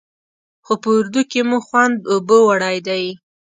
[0.65, 3.03] خو په اردو کې مو خوند اوبو وړی دی.